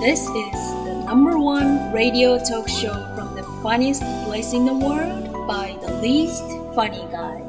[0.00, 5.28] This is the number one radio talk show from the funniest place in the world
[5.46, 6.42] by the least
[6.74, 7.44] funny guy.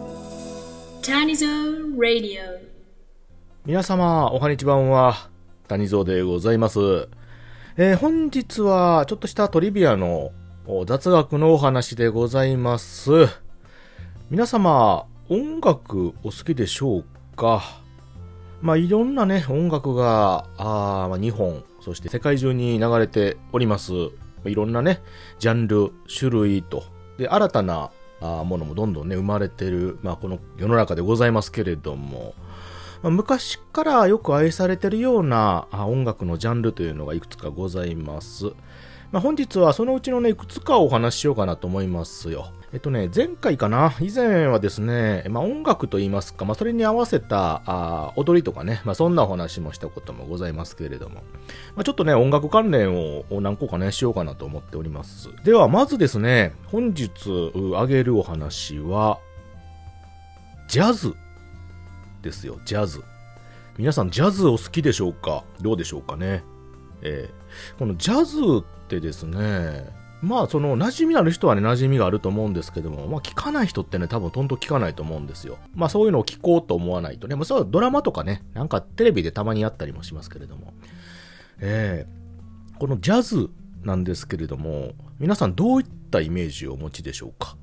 [1.01, 1.47] Tanizo
[1.97, 2.59] Radio.
[3.65, 5.29] 皆様、おはにちばんは、
[5.69, 7.07] 谷蔵でございます。
[7.77, 10.31] えー本日は、ちょっとしたトリビアの
[10.67, 13.29] お雑学のお話でございます。
[14.29, 17.05] 皆様、音楽お好きでしょう
[17.37, 17.63] か
[18.61, 23.91] まあ、いろんなね、音楽が、あまあ、日本、そして世界中に流れております。
[24.45, 25.01] いろんなね、
[25.39, 26.83] ジャンル、種類と、
[27.17, 27.91] で、新たな
[28.21, 32.33] あものもどんどんね、生まれてる、まあ、この世の中でございますけれども、
[33.01, 38.53] まあ昔からよく愛されてるようなあ音楽のジャンルというのがいくつかございます。
[39.11, 42.47] まあ、本日はそのうちのね、いくつかお話ししようかなと思いますよ。
[42.71, 43.93] えっとね、前回かな？
[43.99, 51.15] 以前はですね、まあ、音楽といいますか、まあ、それに合わせたあ踊りとかね、まあ、そんなお話もしたこともございますけれども、
[51.75, 55.29] まあ、ちょっとね、音楽関連を何個かね、しようかなと思っております。
[55.43, 57.11] では、まずですね、本日
[57.53, 59.19] う挙げるお話は、
[60.69, 61.13] ジャズ
[62.21, 63.03] ですよ、ジャズ。
[63.77, 65.43] 皆さん、ジャズお好きでしょうか？
[65.59, 66.45] どうでしょうかね？
[67.01, 69.85] えーこのジャズってですね、
[70.21, 75.57] まあ、その、馴染みのある人はね、馴染みがあると思うんですけども、まあ、聞かない人ってね、多分、とんと聞かないと思うんですよ。
[75.73, 80.73] まあ、そういうのを聞こうと思わないとね、まあ、そう、ドラマとかね、なんかテレビでたまにやったりもしますけれども、
[81.59, 82.21] えー
[82.79, 83.49] このジャズ
[83.83, 87.55] なんですけれども、皆さんどういったイメージをお持ちでしょうか？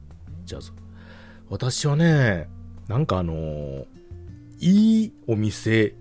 [0.44, 0.70] ジャズ。
[1.48, 2.48] 私はね、
[2.86, 3.84] なんかあのー
[4.60, 5.96] いいお店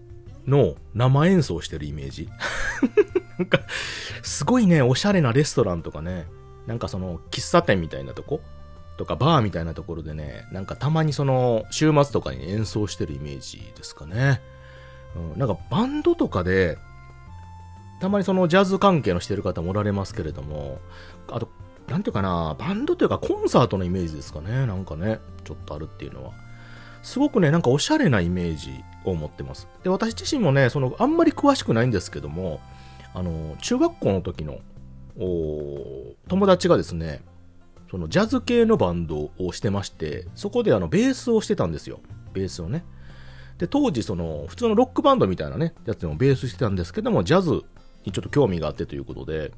[0.45, 2.29] の生演奏してるイメージ。
[3.37, 3.59] なんか、
[4.23, 6.27] すごいね、おしゃれなレストランとかね、
[6.65, 8.41] なんかその、喫茶店みたいなとこ？
[8.97, 14.41] とか、バーみたいなところでね、なんかたまにその、週末とかに演奏してるイメージですかね。
[15.15, 16.77] うん、なんかバンドとかで、
[18.01, 20.79] たまにそのジャズ関係のしてる方もおられますけれども、
[21.29, 21.47] あと、
[21.87, 26.31] なんていうかな、バンドというかコンサートのイメージですかね、なんかね、ちょっとあるっていうのは。
[27.03, 29.67] すごくね、なんかおしゃれなイメージを持ってます。
[29.83, 32.59] で、私自身もね、その、あんまり詳しくないんですけども、
[33.13, 34.59] あの、中学校の時の、
[36.27, 37.21] 友達がですね、
[37.89, 41.99] そのジャズ系のバンドをしてまして、そこであの、ベースをしてたんですよ。
[42.33, 42.83] ベースをね。
[43.57, 47.63] で、当時その、普通のロックバンドみたいなね、やつでもベースしてたんですけども、ジャズ
[48.05, 49.51] にちょっと興味があってということで、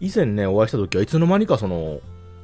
[0.00, 2.00] 以前ね、お会いした時はいつの間にかその、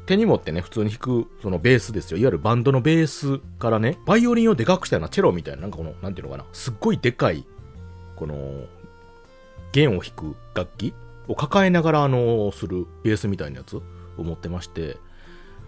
[0.06, 2.18] 手に持ってね、普通に弾く、そのベースですよ。
[2.18, 7.44] いわゆるバンドのベースからね、バイオリンをでかくしたようなチェロみたいな、なんかこの、なんていうのかな、すっごいでかい、
[8.16, 8.64] この、
[9.72, 10.94] 弦を弾く楽器？
[11.28, 13.82] を抱えながら、あの、するベースみたいなやつを
[14.18, 14.96] 持ってまして、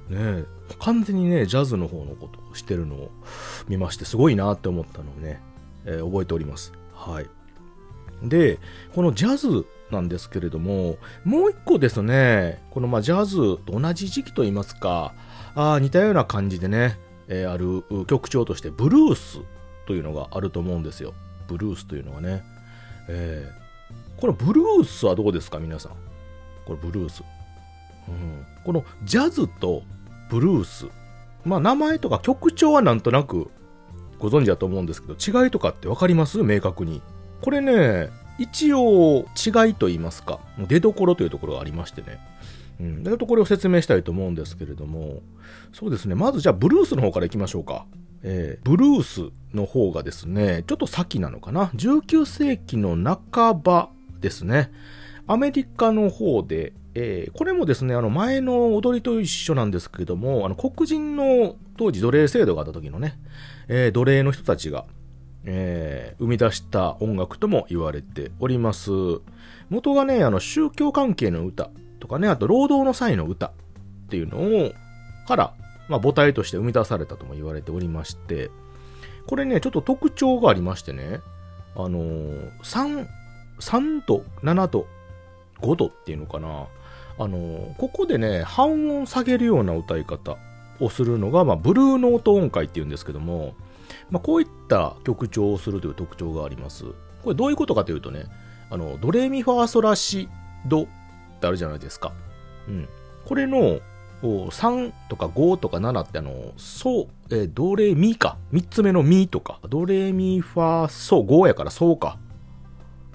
[0.08, 0.44] ね
[0.80, 3.10] 完全にね、ジャズの方のことをしてるのを
[3.68, 5.40] 見まして、すごいなって思ったのをね、
[5.84, 6.72] えー覚えております。
[6.94, 7.26] はい。
[8.24, 8.58] で、
[8.92, 15.14] このジャズなんですけれども、もう一個ですね、このまあジャズと同じ時期といいますか、
[15.54, 16.98] あ似たような感じでね、
[17.28, 19.38] えーある曲調としてブルース
[19.86, 21.14] というのがあると思うんですよ。
[21.46, 22.42] ブルースというのはね。
[23.08, 23.61] えー
[24.16, 25.92] このブルースはどうですか皆さん？
[26.64, 27.24] これブルース。
[28.08, 29.82] うん、このジャズと
[30.30, 30.86] ブルース。
[31.44, 33.50] まあ名前とか曲調はなんとなく
[34.18, 36.42] ご存知だと思うんですけど、違いとかってわかります？
[36.42, 37.02] 明確に。
[37.40, 40.38] これね、一応違いと言いますか、
[40.68, 42.20] 出どころというところがありましてね。
[42.80, 43.02] うん。
[43.02, 45.22] だからこれを説明したいと思うんですけれども、
[45.72, 46.14] そうですね。
[46.14, 47.86] まずじゃあブルースの方からいきましょうか。
[48.22, 52.96] えーブルースの方がですね、ちょっと先なのかな？19世紀の
[53.32, 53.90] 半ば
[54.20, 54.70] ですね。
[55.26, 63.18] アメリカの方で、えーこれもですね、あの前の踊りと一緒なんですけども、あの黒人の当時奴隷制度があった時のね、
[63.68, 64.84] えー奴隷の人たちが、
[65.44, 68.90] えー生み出した音楽とも言われております。
[69.70, 73.52] 元がね、あの宗教関係の歌とかね、あと労働の際の歌っ
[74.08, 74.72] ていうのを、
[75.26, 75.54] から、
[75.92, 78.50] まあ母体として生み出されたとも言われておりまして、
[79.26, 81.20] これね、ちょっと特徴がありましてね、
[81.76, 83.06] あのー3、
[83.60, 84.86] 3度、7度、
[85.60, 86.66] 5度っていうのかな。
[87.18, 90.36] あのーここでね、半音下げるような歌い方
[90.80, 93.54] をするのが、まあ、ブルーノート音階っていうんですけども、
[94.10, 96.84] まあ、こういった曲調をするという特徴があります。
[97.22, 98.24] これどういうことかというとね、
[98.70, 100.28] あの、ドレミファーソラシ
[100.66, 100.86] ドっ
[101.40, 102.12] てあるじゃないですか。
[102.68, 102.88] うん。
[103.24, 103.80] これの、
[104.28, 108.38] 3とか5とか7ってあの、ソ、えードレミか。
[108.52, 109.58] 3つ目のミとか。
[109.68, 112.18] ドレミファソ、5やからソか。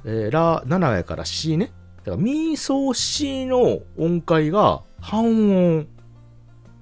[0.05, 1.71] えーラ、7やからシね。
[1.97, 5.87] だからミソシの音階が半音、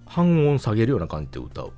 [0.06, 1.72] 半音下げるような感じで歌う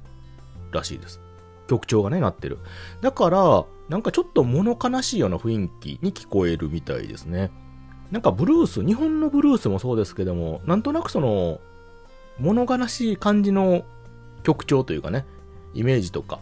[0.72, 1.20] らしいです。
[1.68, 2.60] 曲調がね、なってる。
[3.02, 7.52] だから、なんかちょっと物悲しいような雰囲気に聞こえるみたいですね。
[8.12, 11.60] なんかブルース、日本のブルースもそうですけども、なんとなくその、
[12.40, 13.84] 物悲しい感じの
[14.44, 15.26] 曲調というかね、
[15.74, 16.40] イメージとか、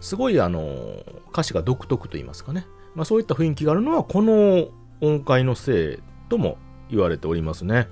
[0.00, 2.66] すごいあの、歌詞が独特と言いますかね。
[2.94, 4.68] まあそういった雰囲気があるのは、この
[5.00, 5.98] 音階のせい
[6.28, 6.58] とも
[6.90, 7.88] 言われておりますね。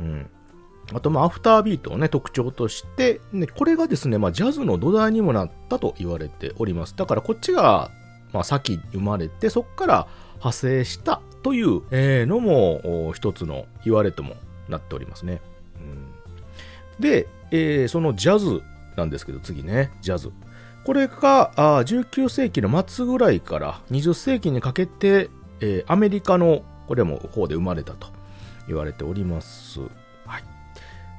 [0.00, 0.30] うん。
[0.92, 6.94] あと、まあ、アフタービートをね、特徴として、ね、これがですね、まあ、ジャズの土台にもなったと言われております。
[6.96, 7.90] だから、こっちが、
[8.32, 11.82] まあ、先生まれて、そこから派生したという、
[12.26, 14.34] のも、一つの言われとも
[14.68, 15.40] なっておりますね。
[16.98, 18.62] で、えー、そのジャズ
[18.96, 20.30] なんですけど、次ね、ジャズ。
[20.84, 25.30] これがあ19世紀の末ぐらいから20世紀にかけて、
[25.60, 28.08] えー、アメリカのこれも方で生まれたと
[28.66, 29.80] 言われております。
[30.26, 30.44] はい。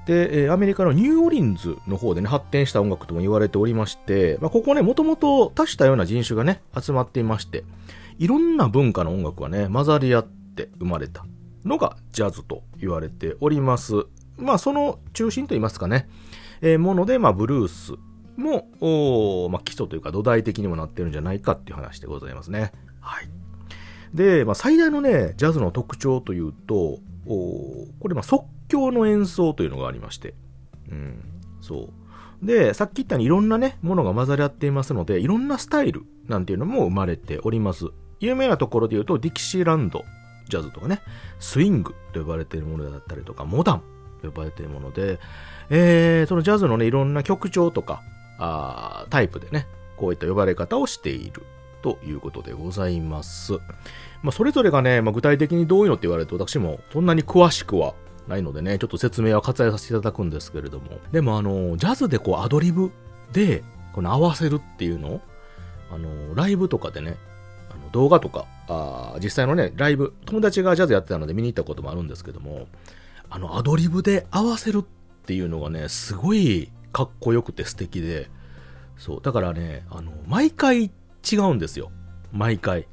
[0.05, 7.63] で、えー、アメリカのニューオリンズの方でね、発展した音楽とも言われておりまして、まあ、ここね、もともと多種多様な人種がね、集まっていまして、
[8.19, 11.25] いろんな文化の音楽がね、混ざり合って生まれた
[11.63, 14.05] のがジャズと言われております。
[14.37, 16.09] まあ、その中心といいますかね、
[16.61, 17.93] えー、もので、まあ、ブルース
[18.35, 22.71] も、まあ、基礎というか土台的にもなってるんじゃないかっていう話でございますね。
[22.99, 23.29] はい。
[24.13, 30.35] で、まあ、最大のね、ジャズの特徴というと、これ、まあ、即興の演奏というのがありまして、
[30.89, 31.23] うん、
[31.61, 31.89] そ
[32.41, 32.45] う。
[32.45, 37.85] で、さっき言ったようにいろんなね、ものが混ざり合っていますので、いろんなスタイルなんていうのも生まれております。
[38.19, 40.03] 有名なところで言うと、ディキシーランド
[40.49, 41.01] ジャズとかね、
[41.39, 43.85] スイングと呼ばれているものだったりとか、モダンと
[44.27, 45.19] 呼ばれているもので、
[45.69, 48.01] えー、そのジャズのね、いろんな曲調とか、
[48.39, 49.67] あタイプでね、
[49.97, 51.43] こういった呼ばれ方をしている
[51.81, 53.53] ということでございます。
[54.23, 57.93] まあ、それぞれがね、まあ、具体的にどういうのって言われると私もそんなに詳しくは
[58.27, 60.99] ないのでね、ちょっと説明は割愛させていただくんですけれども。
[61.11, 62.91] でもあの、ジャズでこうアドリブ
[63.33, 65.21] で、この合わせるっていうのを、
[65.91, 67.17] あの、ライブとかでね、
[67.69, 72.67] あの動画とか、あ実際のね、ライブ、友達がジャズやってたので見に行ったこともあるんですけども、
[73.33, 78.29] あの、アドリブで合わせるっていうのがね、すごいかっこよくて素敵で、
[78.95, 79.21] そう。
[79.23, 80.91] だからね、あの、毎回
[81.31, 81.91] 違うんですよ。
[82.31, 82.87] 毎回。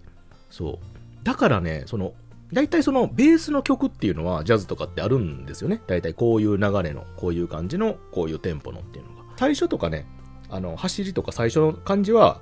[0.48, 1.24] そう。
[1.24, 2.14] だからね、その、
[2.54, 5.82] 大体そのベースの曲っていうのはジャズとかってあるんですよね。
[5.86, 9.24] 大体こういう流れの、こういう感じの、こういうテンポのっていうのが。
[9.36, 10.06] 最初とかね、
[10.48, 12.40] あの、走りとか最初の感じは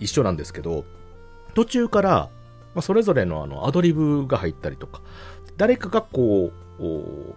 [0.00, 0.84] 一緒なんですけど、
[1.54, 2.10] 途中から、
[2.74, 5.00] まあ、それぞれのあのアドリブが入ったりとか、
[5.56, 6.65] 誰かがこう、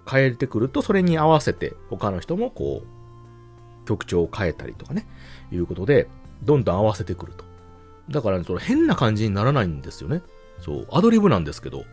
[0.09, 5.07] 変えてくると、それに合わせて他の人もこう、曲調を変えたりとかね、
[5.51, 6.07] いうことで、
[6.43, 7.43] どんどん合わせてくると。
[8.09, 10.21] だから、ね、その変な感じにならないんですよね。
[10.61, 11.85] そう、アドリブなんですけど、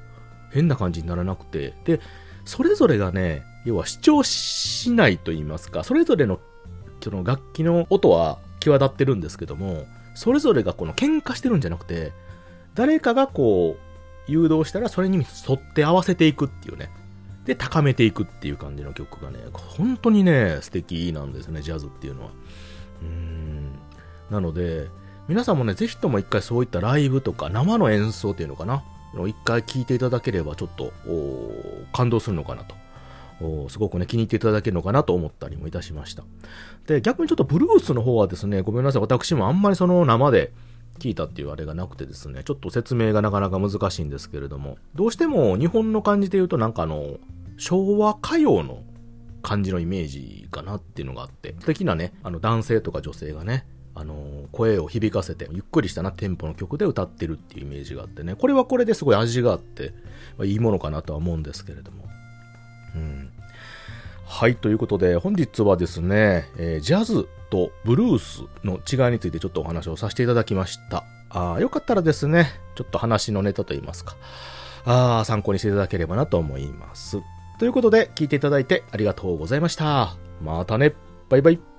[0.52, 2.00] 変な感じにならなくて、で、
[2.44, 6.40] それぞれがね、要は主張しないと言いますか、それぞれの、
[7.02, 12.12] その楽器の音は際立ってるんですけども、それぞれがこの喧嘩してるんじゃなくて、
[12.74, 15.24] 誰かがこう、誘導したらそれに沿
[15.56, 16.90] って合わせていくっていうね。
[17.46, 22.30] で、高めていくっていう感じの曲がね、本当にね、素敵なんですね、ジャズっていうのは。
[23.02, 23.70] うーん。
[24.30, 24.88] なので、
[25.28, 28.82] 皆さんもね、ぜひとも一回そういったライブとか生の演奏っていうのかな。
[29.26, 30.92] 一回聴いていただければちょっと
[31.92, 32.74] 感動するのかなと。
[33.68, 36.24] すごくね、気に入っていただけるのかなと思ったりもいたしました。
[36.86, 40.52] で、逆にちょっとブルースの方はですね、ごめんなさい、私もあんまりその生で
[40.96, 47.18] 聞いたっていうあれがなくてですね、ちょっと説明がなかなか難しいんですけれども、どうしても日本の感じで言うとなんかあの、
[47.58, 48.82] 昭和歌謡の
[49.42, 59.94] 感じのイメージかなっていうのがあって、素敵なね、あの男性とか女性がね、あの、声を響かせて、ゆっくりしたなテンポの曲で歌ってるっていうイメージがあってね、これはこれですごい味があって、
[60.36, 62.04] まあ、いいものかなとは思うんですけれども。
[62.94, 63.30] うん。
[64.28, 71.04] はい、ということで、本日はですね、えー、ジャズとブルースの違いについてちょっとお話をさせていただきました。
[71.30, 74.16] あよかったらですね、ちょっと話のネタといいますか、
[74.84, 77.18] あ参考にしていただければなと思います。
[77.58, 80.16] ということで、聞いていただいてありがとうございました。
[80.42, 80.94] またね。
[81.28, 81.75] バイバイ。